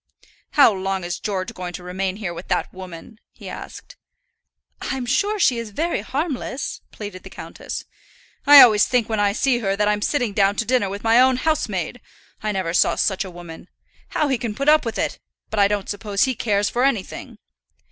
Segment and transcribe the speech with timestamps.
[0.57, 3.97] "How long is George going to remain here with that woman?" he asked.
[4.81, 7.85] "I'm sure she is very harmless," pleaded the countess.
[8.47, 11.21] "I always think when I see her that I'm sitting down to dinner with my
[11.21, 12.01] own housemaid.
[12.41, 13.67] I never saw such a woman.
[14.09, 15.19] How he can put up with it!
[15.51, 17.37] But I don't suppose he cares for anything."